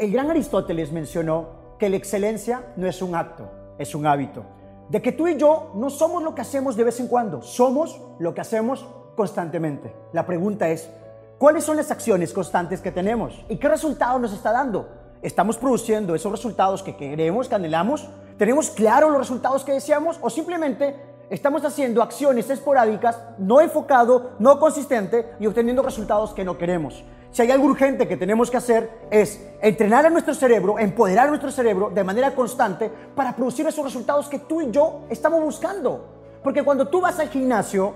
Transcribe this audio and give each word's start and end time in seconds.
El 0.00 0.12
gran 0.12 0.30
Aristóteles 0.30 0.92
mencionó 0.92 1.76
que 1.78 1.90
la 1.90 1.96
excelencia 1.96 2.72
no 2.76 2.86
es 2.86 3.02
un 3.02 3.14
acto, 3.14 3.50
es 3.76 3.94
un 3.94 4.06
hábito. 4.06 4.46
De 4.88 5.02
que 5.02 5.12
tú 5.12 5.28
y 5.28 5.36
yo 5.36 5.72
no 5.74 5.90
somos 5.90 6.22
lo 6.22 6.34
que 6.34 6.40
hacemos 6.40 6.74
de 6.74 6.84
vez 6.84 7.00
en 7.00 7.06
cuando, 7.06 7.42
somos 7.42 8.00
lo 8.18 8.32
que 8.32 8.40
hacemos 8.40 8.88
constantemente. 9.14 9.94
La 10.14 10.24
pregunta 10.24 10.70
es, 10.70 10.88
¿cuáles 11.36 11.64
son 11.64 11.76
las 11.76 11.90
acciones 11.90 12.32
constantes 12.32 12.80
que 12.80 12.90
tenemos? 12.90 13.44
¿Y 13.50 13.58
qué 13.58 13.68
resultado 13.68 14.18
nos 14.18 14.32
está 14.32 14.52
dando? 14.52 14.88
¿Estamos 15.20 15.58
produciendo 15.58 16.14
esos 16.14 16.32
resultados 16.32 16.82
que 16.82 16.96
queremos, 16.96 17.46
que 17.46 17.56
anhelamos? 17.56 18.08
¿Tenemos 18.38 18.70
claro 18.70 19.10
los 19.10 19.18
resultados 19.18 19.64
que 19.64 19.72
deseamos? 19.72 20.18
¿O 20.22 20.30
simplemente 20.30 20.96
estamos 21.28 21.62
haciendo 21.62 22.02
acciones 22.02 22.48
esporádicas, 22.48 23.20
no 23.36 23.60
enfocado, 23.60 24.30
no 24.38 24.58
consistente 24.58 25.32
y 25.38 25.46
obteniendo 25.46 25.82
resultados 25.82 26.32
que 26.32 26.42
no 26.42 26.56
queremos? 26.56 27.04
Si 27.32 27.42
hay 27.42 27.50
algo 27.52 27.66
urgente 27.66 28.08
que 28.08 28.16
tenemos 28.16 28.50
que 28.50 28.56
hacer 28.56 28.90
es 29.10 29.40
entrenar 29.62 30.04
a 30.04 30.10
nuestro 30.10 30.34
cerebro, 30.34 30.78
empoderar 30.78 31.26
a 31.26 31.28
nuestro 31.28 31.52
cerebro 31.52 31.90
de 31.90 32.02
manera 32.02 32.34
constante 32.34 32.90
para 33.14 33.36
producir 33.36 33.66
esos 33.66 33.84
resultados 33.84 34.28
que 34.28 34.40
tú 34.40 34.60
y 34.60 34.70
yo 34.72 35.02
estamos 35.08 35.40
buscando. 35.40 36.06
Porque 36.42 36.64
cuando 36.64 36.88
tú 36.88 37.00
vas 37.00 37.20
al 37.20 37.28
gimnasio, 37.28 37.94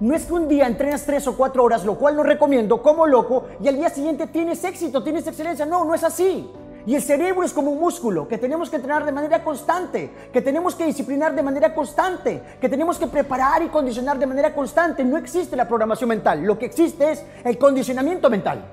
no 0.00 0.16
es 0.16 0.24
que 0.24 0.32
un 0.32 0.48
día 0.48 0.66
entrenas 0.66 1.06
tres 1.06 1.28
o 1.28 1.36
cuatro 1.36 1.62
horas, 1.62 1.84
lo 1.84 1.96
cual 1.96 2.16
no 2.16 2.24
recomiendo 2.24 2.82
como 2.82 3.06
loco, 3.06 3.44
y 3.62 3.68
al 3.68 3.76
día 3.76 3.88
siguiente 3.88 4.26
tienes 4.26 4.64
éxito, 4.64 5.04
tienes 5.04 5.26
excelencia. 5.28 5.64
No, 5.64 5.84
no 5.84 5.94
es 5.94 6.02
así. 6.02 6.50
Y 6.84 6.96
el 6.96 7.02
cerebro 7.02 7.44
es 7.44 7.52
como 7.52 7.70
un 7.70 7.78
músculo 7.78 8.26
que 8.26 8.38
tenemos 8.38 8.68
que 8.68 8.76
entrenar 8.76 9.04
de 9.04 9.12
manera 9.12 9.44
constante, 9.44 10.10
que 10.32 10.42
tenemos 10.42 10.74
que 10.74 10.84
disciplinar 10.84 11.34
de 11.34 11.42
manera 11.42 11.72
constante, 11.74 12.42
que 12.60 12.68
tenemos 12.68 12.98
que 12.98 13.06
preparar 13.06 13.62
y 13.62 13.68
condicionar 13.68 14.18
de 14.18 14.26
manera 14.26 14.52
constante. 14.52 15.04
No 15.04 15.16
existe 15.16 15.54
la 15.54 15.68
programación 15.68 16.08
mental, 16.08 16.42
lo 16.42 16.58
que 16.58 16.66
existe 16.66 17.12
es 17.12 17.24
el 17.44 17.56
condicionamiento 17.56 18.28
mental. 18.28 18.64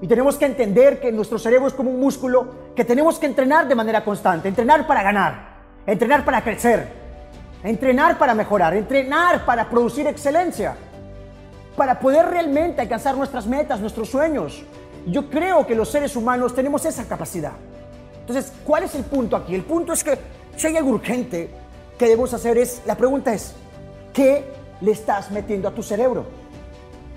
Y 0.00 0.06
tenemos 0.06 0.36
que 0.36 0.46
entender 0.46 0.98
que 0.98 1.12
nuestro 1.12 1.38
cerebro 1.38 1.68
es 1.68 1.74
como 1.74 1.90
un 1.90 2.00
músculo 2.00 2.70
que 2.74 2.86
tenemos 2.86 3.18
que 3.18 3.26
entrenar 3.26 3.68
de 3.68 3.74
manera 3.74 4.02
constante, 4.02 4.48
entrenar 4.48 4.86
para 4.86 5.02
ganar, 5.02 5.58
entrenar 5.86 6.24
para 6.24 6.42
crecer, 6.42 6.88
entrenar 7.62 8.16
para 8.16 8.34
mejorar, 8.34 8.74
entrenar 8.74 9.44
para 9.44 9.68
producir 9.68 10.06
excelencia, 10.06 10.74
para 11.76 12.00
poder 12.00 12.26
realmente 12.26 12.80
alcanzar 12.80 13.14
nuestras 13.14 13.46
metas, 13.46 13.78
nuestros 13.78 14.08
sueños, 14.08 14.64
yo 15.06 15.28
creo 15.30 15.66
que 15.66 15.74
los 15.74 15.88
seres 15.88 16.16
humanos 16.16 16.54
tenemos 16.54 16.84
esa 16.84 17.04
capacidad. 17.04 17.52
Entonces, 18.20 18.52
¿cuál 18.64 18.84
es 18.84 18.94
el 18.94 19.04
punto 19.04 19.36
aquí? 19.36 19.54
El 19.54 19.62
punto 19.62 19.92
es 19.92 20.04
que 20.04 20.18
si 20.56 20.66
hay 20.68 20.76
algo 20.76 20.90
urgente 20.90 21.50
que 21.98 22.04
debemos 22.04 22.32
hacer 22.32 22.58
es, 22.58 22.82
la 22.86 22.96
pregunta 22.96 23.32
es, 23.32 23.54
¿qué 24.12 24.44
le 24.80 24.92
estás 24.92 25.30
metiendo 25.30 25.68
a 25.68 25.72
tu 25.72 25.82
cerebro? 25.82 26.24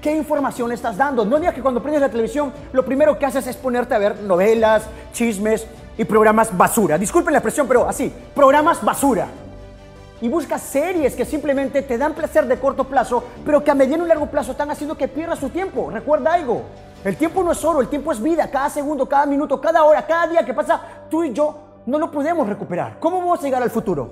¿Qué 0.02 0.14
información 0.14 0.68
le 0.68 0.76
estás 0.76 0.98
dando? 0.98 1.24
No 1.24 1.40
digas 1.40 1.54
que 1.54 1.62
cuando 1.62 1.82
prendes 1.82 2.02
la 2.02 2.10
televisión 2.10 2.52
lo 2.74 2.84
primero 2.84 3.18
que 3.18 3.26
haces 3.26 3.48
es 3.48 3.56
ponerte 3.56 3.96
a 3.96 4.00
ver 4.00 4.20
novelas, 4.22 4.84
chismes 5.14 5.66
y 5.98 6.04
programas 6.04 6.56
basura. 6.58 6.98
Disculpen 6.98 7.32
la 7.32 7.40
expresión, 7.40 7.68
pero 7.68 7.88
así, 7.88 8.12
programas 8.36 8.84
basura. 8.84 9.28
Y 10.20 10.28
buscas 10.28 10.62
series 10.62 11.16
que 11.16 11.26
simplemente 11.26 11.82
te 11.82 11.98
dan 11.98 12.14
placer 12.14 12.48
de 12.48 12.58
corto 12.58 12.86
plazo, 12.86 13.24
pero 13.46 13.64
que 13.64 13.72
a 13.72 13.76
mediano 13.76 14.06
y 14.06 14.08
largo 14.10 14.28
plazo 14.28 14.52
están 14.52 14.72
haciendo 14.72 14.98
que 14.98 15.08
pierdas 15.08 15.40
tu 15.40 15.50
tiempo. 15.50 15.90
Recuerda 15.90 16.34
algo, 16.34 16.64
el 17.04 17.18
tiempo 17.18 17.44
no 17.44 17.52
es 17.52 17.64
oro, 17.64 17.82
el 17.82 17.90
tiempo 17.90 18.12
es 18.12 18.22
vida. 18.22 18.50
Cada 18.50 18.70
segundo, 18.70 19.08
cada 19.08 19.26
minuto, 19.26 19.60
cada 19.60 19.84
hora, 19.84 20.06
cada 20.06 20.28
día 20.28 20.46
que 20.46 20.54
pasa, 20.54 20.80
tú 21.10 21.24
y 21.24 21.34
yo 21.34 21.56
no 21.86 21.98
lo 21.98 22.10
podemos 22.10 22.48
recuperar. 22.48 22.98
¿Cómo 23.00 23.20
vamos 23.20 23.40
a 23.40 23.44
llegar 23.44 23.62
al 23.62 23.70
futuro? 23.70 24.10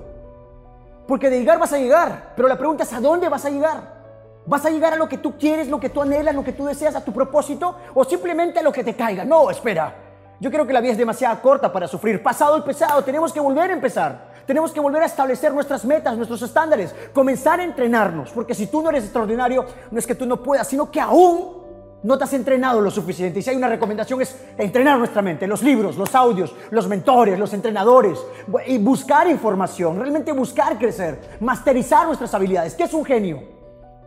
Porque 1.06 1.30
de 1.30 1.38
llegar 1.38 1.58
vas 1.58 1.72
a 1.72 1.78
llegar, 1.78 2.32
pero 2.36 2.48
la 2.48 2.56
pregunta 2.56 2.84
es 2.84 2.92
¿a 2.92 3.00
dónde 3.00 3.28
vas 3.28 3.44
a 3.44 3.50
llegar? 3.50 4.02
¿Vas 4.44 4.64
a 4.66 4.70
llegar 4.70 4.92
a 4.92 4.96
lo 4.96 5.08
que 5.08 5.18
tú 5.18 5.38
quieres, 5.38 5.68
lo 5.68 5.78
que 5.78 5.88
tú 5.88 6.02
anhelas, 6.02 6.34
lo 6.34 6.44
que 6.44 6.52
tú 6.52 6.66
deseas, 6.66 6.94
a 6.96 7.04
tu 7.04 7.12
propósito? 7.12 7.76
¿O 7.94 8.04
simplemente 8.04 8.58
a 8.58 8.62
lo 8.62 8.72
que 8.72 8.82
te 8.82 8.94
caiga? 8.94 9.24
No, 9.24 9.50
espera. 9.50 9.94
Yo 10.40 10.50
creo 10.50 10.66
que 10.66 10.72
la 10.72 10.80
vida 10.80 10.92
es 10.92 10.98
demasiado 10.98 11.40
corta 11.40 11.72
para 11.72 11.86
sufrir. 11.86 12.22
Pasado 12.22 12.56
el 12.56 12.64
pesado, 12.64 13.02
tenemos 13.04 13.32
que 13.32 13.38
volver 13.38 13.70
a 13.70 13.74
empezar. 13.74 14.32
Tenemos 14.44 14.72
que 14.72 14.80
volver 14.80 15.02
a 15.02 15.06
establecer 15.06 15.54
nuestras 15.54 15.84
metas, 15.84 16.16
nuestros 16.16 16.42
estándares, 16.42 16.92
comenzar 17.14 17.60
a 17.60 17.64
entrenarnos. 17.64 18.32
Porque 18.32 18.52
si 18.52 18.66
tú 18.66 18.82
no 18.82 18.90
eres 18.90 19.04
extraordinario, 19.04 19.64
no 19.90 19.98
es 19.98 20.06
que 20.06 20.16
tú 20.16 20.26
no 20.26 20.42
puedas, 20.42 20.66
sino 20.66 20.90
que 20.90 21.00
aún 21.00 21.61
no 22.02 22.18
te 22.18 22.24
has 22.24 22.32
entrenado 22.32 22.80
lo 22.80 22.90
suficiente. 22.90 23.38
Y 23.38 23.42
si 23.42 23.50
hay 23.50 23.56
una 23.56 23.68
recomendación 23.68 24.20
es 24.20 24.36
entrenar 24.58 24.98
nuestra 24.98 25.22
mente, 25.22 25.46
los 25.46 25.62
libros, 25.62 25.96
los 25.96 26.14
audios, 26.14 26.54
los 26.70 26.88
mentores, 26.88 27.38
los 27.38 27.52
entrenadores, 27.52 28.18
y 28.66 28.78
buscar 28.78 29.28
información, 29.28 29.98
realmente 29.98 30.32
buscar 30.32 30.78
crecer, 30.78 31.20
masterizar 31.40 32.06
nuestras 32.06 32.34
habilidades. 32.34 32.74
¿Qué 32.74 32.84
es 32.84 32.94
un 32.94 33.04
genio? 33.04 33.42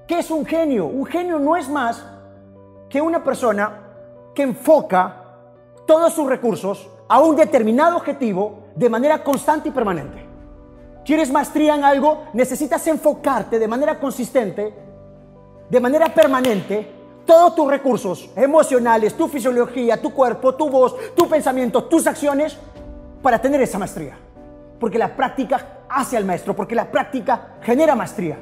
¿Qué 0.07 0.19
es 0.19 0.29
un 0.29 0.45
genio? 0.45 0.85
Un 0.85 1.05
genio 1.05 1.39
no 1.39 1.55
es 1.55 1.69
más 1.69 2.05
que 2.89 3.01
una 3.01 3.23
persona 3.23 3.81
que 4.34 4.44
enfoca 4.44 5.23
todos 5.85 6.13
sus 6.13 6.28
recursos 6.28 6.89
a 7.07 7.19
un 7.19 7.35
determinado 7.35 7.97
objetivo 7.97 8.66
de 8.75 8.89
manera 8.89 9.23
constante 9.23 9.69
y 9.69 9.72
permanente. 9.72 10.25
¿Quieres 11.05 11.31
maestría 11.31 11.75
en 11.75 11.84
algo? 11.84 12.23
Necesitas 12.34 12.85
enfocarte 12.88 13.59
de 13.59 13.67
manera 13.67 14.00
consistente, 14.00 14.73
de 15.69 15.79
manera 15.79 16.07
permanente, 16.07 16.94
todos 17.25 17.56
tus 17.56 17.69
recursos 17.69 18.30
emocionales, 18.36 19.16
tu 19.16 19.28
fisiología, 19.28 20.02
tu 20.02 20.13
cuerpo, 20.13 20.56
tu 20.56 20.69
voz, 20.69 20.96
tu 21.16 21.28
pensamiento, 21.28 21.84
tus 21.86 22.08
acciones 22.08 22.58
para 23.22 23.40
tener 23.40 23.62
esa 23.62 23.80
maestría. 23.80 24.18
Porque 24.80 24.97
la 24.97 25.16
práctica 25.16 25.80
hace 25.90 26.18
al 26.18 26.25
maestro, 26.25 26.56
porque 26.56 26.75
la 26.75 26.91
práctica 26.91 27.56
genera 27.62 27.96
maestría. 27.96 28.38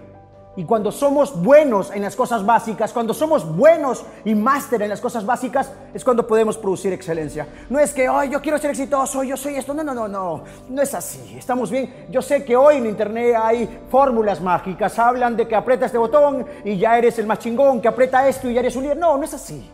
Y 0.56 0.66
cuando 0.66 0.92
somos 0.92 1.42
buenos 1.42 1.90
en 1.92 2.04
las 2.04 2.16
cosas 2.16 2.46
básicas, 2.46 2.94
cuando 2.94 3.14
somos 3.16 3.44
buenos 3.56 4.06
y 4.24 4.36
máster 4.36 4.84
en 4.84 4.90
las 4.90 5.02
cosas 5.02 5.26
básicas, 5.26 5.72
es 5.94 6.04
cuando 6.04 6.28
podemos 6.28 6.58
producir 6.58 6.94
excelencia. 6.94 7.48
No 7.72 7.80
es 7.80 7.92
que, 7.92 8.08
hoy 8.08 8.30
yo 8.30 8.40
quiero 8.40 8.60
ser 8.60 8.70
exitoso, 8.70 9.24
yo 9.24 9.36
soy 9.36 9.56
esto. 9.56 9.74
No, 9.74 9.84
no, 9.84 9.96
no, 9.96 10.08
no. 10.08 10.44
No 10.70 10.82
es 10.82 10.94
así. 10.94 11.36
Estamos 11.38 11.72
bien. 11.72 12.06
Yo 12.12 12.22
sé 12.22 12.46
que 12.46 12.56
hoy 12.56 12.78
en 12.78 12.86
Internet 12.86 13.36
hay 13.42 13.82
fórmulas 13.90 14.42
mágicas. 14.42 15.00
Hablan 15.00 15.36
de 15.36 15.48
que 15.48 15.56
aprieta 15.56 15.88
este 15.88 15.98
botón 15.98 16.46
y 16.64 16.78
ya 16.78 17.00
eres 17.00 17.18
el 17.18 17.26
más 17.26 17.40
chingón, 17.40 17.82
que 17.82 17.88
aprieta 17.88 18.28
esto 18.28 18.48
y 18.48 18.54
ya 18.54 18.60
eres 18.60 18.76
un 18.76 18.84
líder. 18.84 18.98
No, 18.98 19.18
no 19.18 19.24
es 19.24 19.34
así. 19.34 19.68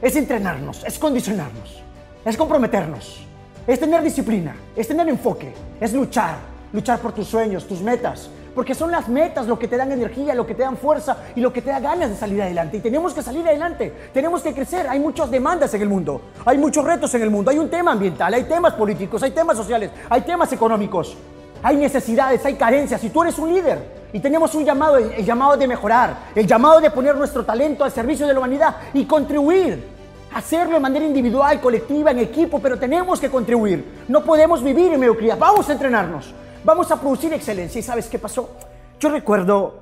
Es 0.00 0.14
entrenarnos, 0.14 0.84
es 0.84 0.98
condicionarnos, 0.98 1.82
es 2.24 2.36
comprometernos, 2.36 3.26
es 3.66 3.80
tener 3.80 4.02
disciplina, 4.02 4.54
es 4.76 4.86
tener 4.86 5.08
enfoque, 5.08 5.54
es 5.80 5.94
luchar, 5.94 6.36
luchar 6.74 6.98
por 6.98 7.12
tus 7.12 7.26
sueños, 7.26 7.66
tus 7.66 7.80
metas, 7.80 8.28
porque 8.54 8.74
son 8.74 8.90
las 8.90 9.08
metas 9.08 9.46
lo 9.46 9.58
que 9.58 9.68
te 9.68 9.76
dan 9.76 9.92
energía, 9.92 10.34
lo 10.34 10.46
que 10.46 10.54
te 10.54 10.62
dan 10.62 10.76
fuerza 10.76 11.16
y 11.34 11.40
lo 11.40 11.52
que 11.52 11.62
te 11.62 11.70
da 11.70 11.80
ganas 11.80 12.10
de 12.10 12.16
salir 12.16 12.40
adelante. 12.40 12.76
Y 12.76 12.80
tenemos 12.80 13.12
que 13.12 13.22
salir 13.22 13.46
adelante, 13.46 13.92
tenemos 14.12 14.42
que 14.42 14.54
crecer. 14.54 14.86
Hay 14.88 15.00
muchas 15.00 15.30
demandas 15.30 15.74
en 15.74 15.82
el 15.82 15.88
mundo, 15.88 16.20
hay 16.44 16.58
muchos 16.58 16.84
retos 16.84 17.14
en 17.14 17.22
el 17.22 17.30
mundo, 17.30 17.50
hay 17.50 17.58
un 17.58 17.68
tema 17.68 17.92
ambiental, 17.92 18.32
hay 18.32 18.44
temas 18.44 18.74
políticos, 18.74 19.22
hay 19.22 19.32
temas 19.32 19.56
sociales, 19.56 19.90
hay 20.08 20.20
temas 20.22 20.52
económicos, 20.52 21.16
hay 21.62 21.76
necesidades, 21.76 22.44
hay 22.44 22.54
carencias. 22.54 23.02
Y 23.04 23.10
tú 23.10 23.22
eres 23.22 23.38
un 23.38 23.52
líder 23.52 24.04
y 24.12 24.20
tenemos 24.20 24.54
un 24.54 24.64
llamado, 24.64 24.98
el 24.98 25.24
llamado 25.24 25.56
de 25.56 25.66
mejorar, 25.66 26.16
el 26.34 26.46
llamado 26.46 26.80
de 26.80 26.90
poner 26.90 27.16
nuestro 27.16 27.44
talento 27.44 27.84
al 27.84 27.90
servicio 27.90 28.26
de 28.26 28.32
la 28.32 28.38
humanidad 28.38 28.76
y 28.92 29.04
contribuir 29.04 29.94
hacerlo 30.34 30.74
de 30.74 30.80
manera 30.80 31.04
individual, 31.04 31.60
colectiva, 31.60 32.10
en 32.10 32.18
equipo, 32.18 32.58
pero 32.58 32.78
tenemos 32.78 33.20
que 33.20 33.30
contribuir. 33.30 34.02
No 34.08 34.24
podemos 34.24 34.62
vivir 34.62 34.92
en 34.92 35.00
mediocridad. 35.00 35.38
Vamos 35.38 35.68
a 35.68 35.72
entrenarnos. 35.72 36.34
Vamos 36.64 36.90
a 36.90 36.98
producir 36.98 37.30
excelencia. 37.34 37.78
¿Y 37.78 37.82
sabes 37.82 38.08
qué 38.08 38.18
pasó? 38.18 38.48
Yo 38.98 39.10
recuerdo 39.10 39.74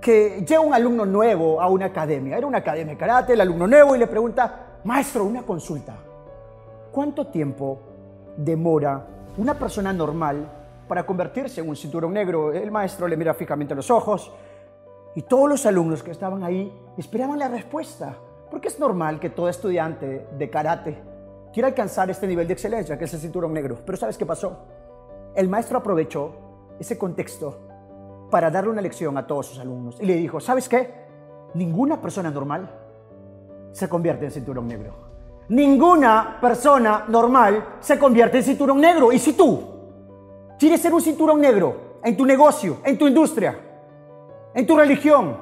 que 0.00 0.42
llega 0.46 0.60
un 0.60 0.72
alumno 0.72 1.04
nuevo 1.04 1.60
a 1.60 1.68
una 1.68 1.86
academia. 1.86 2.38
Era 2.38 2.46
una 2.46 2.58
academia 2.58 2.94
de 2.94 2.98
karate, 2.98 3.34
el 3.34 3.42
alumno 3.42 3.66
nuevo, 3.66 3.94
y 3.94 3.98
le 3.98 4.06
pregunta, 4.06 4.78
maestro, 4.84 5.24
una 5.24 5.42
consulta. 5.42 5.94
¿Cuánto 6.90 7.26
tiempo 7.26 7.78
demora 8.38 9.06
una 9.36 9.52
persona 9.58 9.92
normal 9.92 10.50
para 10.88 11.04
convertirse 11.04 11.60
en 11.60 11.68
un 11.68 11.76
cinturón 11.76 12.14
negro? 12.14 12.52
El 12.52 12.70
maestro 12.70 13.06
le 13.06 13.18
mira 13.18 13.34
fijamente 13.34 13.74
los 13.74 13.90
ojos 13.90 14.32
y 15.14 15.22
todos 15.22 15.46
los 15.46 15.66
alumnos 15.66 16.02
que 16.02 16.10
estaban 16.10 16.42
ahí 16.42 16.72
esperaban 16.96 17.38
la 17.38 17.48
respuesta. 17.48 18.16
Porque 18.50 18.68
es 18.68 18.80
normal 18.80 19.20
que 19.20 19.28
todo 19.28 19.50
estudiante 19.50 20.26
de 20.38 20.48
karate 20.48 20.96
quiera 21.52 21.68
alcanzar 21.68 22.08
este 22.08 22.26
nivel 22.26 22.46
de 22.46 22.54
excelencia, 22.54 22.96
que 22.96 23.04
es 23.04 23.12
el 23.12 23.20
cinturón 23.20 23.52
negro. 23.52 23.76
Pero 23.84 23.98
¿sabes 23.98 24.16
qué 24.16 24.24
pasó? 24.24 24.56
El 25.36 25.48
maestro 25.48 25.78
aprovechó 25.78 26.32
ese 26.80 26.98
contexto 26.98 27.58
para 28.30 28.50
darle 28.50 28.70
una 28.70 28.80
lección 28.80 29.16
a 29.18 29.26
todos 29.26 29.46
sus 29.46 29.58
alumnos 29.58 29.98
y 30.00 30.06
le 30.06 30.16
dijo, 30.16 30.40
¿sabes 30.40 30.68
qué? 30.68 31.06
Ninguna 31.54 32.00
persona 32.00 32.30
normal 32.30 32.68
se 33.72 33.88
convierte 33.88 34.24
en 34.24 34.30
cinturón 34.30 34.66
negro. 34.66 34.94
Ninguna 35.48 36.38
persona 36.40 37.04
normal 37.08 37.76
se 37.80 37.98
convierte 37.98 38.38
en 38.38 38.44
cinturón 38.44 38.80
negro. 38.80 39.12
Y 39.12 39.18
si 39.18 39.34
tú 39.34 39.62
quieres 40.58 40.80
ser 40.80 40.92
un 40.92 41.00
cinturón 41.00 41.40
negro 41.40 41.98
en 42.02 42.16
tu 42.16 42.26
negocio, 42.26 42.78
en 42.82 42.98
tu 42.98 43.06
industria, 43.06 43.56
en 44.54 44.66
tu 44.66 44.76
religión, 44.76 45.36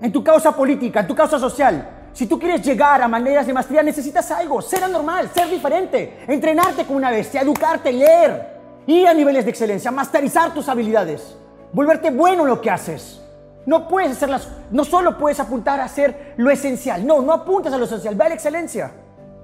en 0.00 0.10
tu 0.10 0.24
causa 0.24 0.56
política, 0.56 1.00
en 1.00 1.06
tu 1.06 1.14
causa 1.14 1.38
social, 1.38 2.08
si 2.12 2.26
tú 2.26 2.38
quieres 2.38 2.62
llegar 2.62 3.02
a 3.02 3.08
maneras 3.08 3.46
de 3.46 3.52
maestría, 3.52 3.82
necesitas 3.82 4.30
algo, 4.30 4.62
ser 4.62 4.84
anormal, 4.84 5.28
ser 5.28 5.50
diferente, 5.50 6.24
entrenarte 6.26 6.84
como 6.84 6.96
una 6.96 7.10
bestia, 7.10 7.42
educarte, 7.42 7.92
leer, 7.92 8.53
ir 8.86 9.06
a 9.06 9.14
niveles 9.14 9.44
de 9.44 9.50
excelencia, 9.50 9.90
masterizar 9.90 10.52
tus 10.52 10.68
habilidades, 10.68 11.36
volverte 11.72 12.10
bueno 12.10 12.42
en 12.42 12.48
lo 12.48 12.60
que 12.60 12.70
haces. 12.70 13.20
No 13.66 13.88
puedes 13.88 14.12
hacerlas, 14.12 14.48
no 14.70 14.84
solo 14.84 15.16
puedes 15.16 15.40
apuntar 15.40 15.80
a 15.80 15.84
hacer 15.84 16.34
lo 16.36 16.50
esencial, 16.50 17.06
no, 17.06 17.22
no 17.22 17.32
apuntas 17.32 17.72
a 17.72 17.78
lo 17.78 17.86
esencial, 17.86 18.14
ve 18.14 18.24
a 18.24 18.28
la 18.28 18.34
excelencia. 18.34 18.92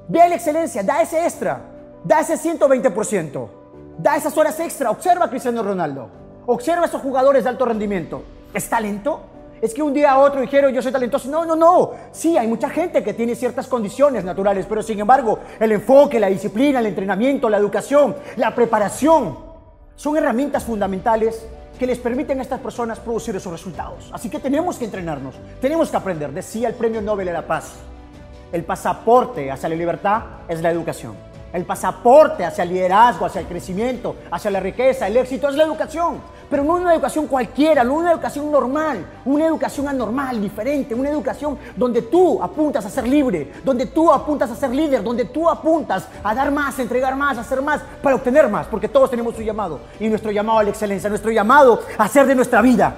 Ve 0.09 0.21
a 0.21 0.29
la 0.29 0.35
excelencia, 0.35 0.83
da 0.83 1.01
ese 1.01 1.25
extra, 1.25 1.61
da 2.05 2.21
ese 2.21 2.35
120%, 2.35 3.49
da 3.99 4.17
esas 4.17 4.37
horas 4.37 4.59
extra. 4.59 4.91
Observa 4.91 5.27
a 5.27 5.31
Cristiano 5.31 5.63
Ronaldo, 5.63 6.11
observa 6.47 6.83
a 6.83 6.87
esos 6.87 7.01
jugadores 7.01 7.45
de 7.45 7.51
alto 7.51 7.65
rendimiento. 7.65 8.25
¿Es 8.53 8.69
talento? 8.69 9.21
Es 9.61 9.75
que 9.75 9.83
un 9.83 9.93
día 9.93 10.13
a 10.13 10.19
otro 10.19 10.41
dijeron 10.41 10.73
yo 10.73 10.81
soy 10.81 10.93
talentoso. 10.93 11.29
No, 11.29 11.45
no, 11.45 11.55
no. 11.55 11.93
Sí, 12.13 12.37
hay 12.37 12.49
mucha 12.49 12.71
gente 12.71 13.03
que 13.03 13.15
tiene 13.15 13.35
ciertas 13.35 13.67
condiciones 13.67 14.25
naturales, 14.25 14.67
pero 14.69 14.83
sin 14.83 14.99
embargo 14.99 15.39
el 15.59 15.73
enfoque, 15.73 16.19
la 16.19 16.29
disciplina, 16.29 16.81
el 16.81 16.87
entrenamiento, 16.87 17.49
la 17.49 17.59
educación, 17.59 18.17
la 18.37 18.55
preparación 18.55 19.39
son 19.97 20.17
herramientas 20.17 20.65
fundamentales 20.65 21.47
que 21.79 21.87
les 21.87 21.99
permiten 21.99 22.39
a 22.39 22.43
estas 22.43 22.61
personas 22.61 22.99
producir 23.01 23.37
esos 23.37 23.53
resultados. 23.53 24.11
Así 24.13 24.29
que 24.29 24.39
tenemos 24.39 24.77
que 24.77 24.85
entrenarnos, 24.85 25.35
tenemos 25.61 25.91
que 25.91 25.97
aprender. 25.97 26.31
Decía 26.33 26.69
el 26.69 26.75
Premio 26.75 27.01
Nobel 27.01 27.27
de 27.27 27.33
la 27.33 27.47
Paz, 27.47 27.75
el 28.53 28.65
pasaporte 28.65 29.51
hacia 29.51 29.69
la 29.69 29.77
libertad 29.77 30.23
es 30.49 30.61
la 30.61 30.71
educación. 30.71 31.30
El 31.53 31.65
pasaporte 31.65 32.45
hacia 32.45 32.63
el 32.63 32.71
liderazgo, 32.71 33.27
hacia 33.27 33.41
el 33.41 33.47
crecimiento, 33.47 34.17
hacia 34.31 34.51
la 34.51 34.61
riqueza, 34.61 35.07
el 35.07 35.17
éxito 35.17 35.49
es 35.49 35.57
la 35.57 35.65
educación. 35.65 36.21
Pero 36.49 36.65
no 36.65 36.75
una 36.75 36.93
educación 36.93 37.27
cualquiera, 37.27 37.85
no 37.85 37.95
una 37.95 38.13
educación 38.13 38.51
normal, 38.51 39.07
una 39.25 39.47
educación 39.47 39.89
anormal, 39.89 40.41
diferente, 40.41 40.95
una 40.95 41.11
educación 41.11 41.57
donde 41.77 42.03
tú 42.03 42.43
apuntas 42.43 42.85
a 42.85 42.91
ser 42.91 43.07
libre, 43.07 43.53
donde 43.65 43.87
tú 43.87 44.13
apuntas 44.13 44.51
a 44.51 44.57
ser 44.57 44.71
líder, 44.71 45.03
donde 45.03 45.27
tú 45.27 45.49
apuntas 45.49 46.09
a 46.25 46.35
dar 46.35 46.51
más, 46.51 46.79
a 46.79 46.83
entregar 46.83 47.15
más, 47.15 47.39
a 47.39 47.43
hacer 47.43 47.63
más, 47.63 47.81
para 48.03 48.17
obtener 48.17 48.49
más, 48.49 48.67
porque 48.67 48.89
todos 48.89 49.11
tenemos 49.11 49.39
un 49.39 49.45
llamado. 49.45 49.81
Y 50.01 50.09
nuestro 50.09 50.33
llamado 50.33 50.59
a 50.59 50.65
la 50.65 50.71
excelencia, 50.71 51.09
nuestro 51.09 51.31
llamado 51.31 51.83
a 51.97 52.05
hacer 52.05 52.27
de 52.27 52.35
nuestra 52.35 52.61
vida, 52.63 52.95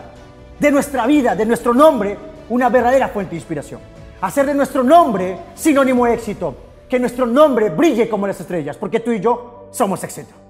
de 0.58 0.70
nuestra 0.70 1.06
vida, 1.06 1.34
de 1.34 1.44
nuestro 1.44 1.74
nombre, 1.74 2.16
una 2.48 2.68
verdadera 2.70 3.08
fuente 3.08 3.30
de 3.30 3.36
inspiración. 3.36 3.80
Hacer 4.20 4.46
de 4.46 4.54
nuestro 4.54 4.82
nombre 4.82 5.38
sinónimo 5.54 6.06
de 6.06 6.14
éxito. 6.14 6.71
Que 6.92 7.00
nuestro 7.00 7.24
nombre 7.24 7.70
brille 7.70 8.06
como 8.06 8.26
las 8.26 8.38
estrellas, 8.38 8.76
porque 8.76 9.00
tú 9.00 9.12
y 9.12 9.18
yo 9.18 9.68
somos 9.70 10.04
éxito. 10.04 10.41